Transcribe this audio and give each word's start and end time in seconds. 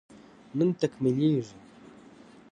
نن 0.57 0.69
تکميلېږي 0.81 1.53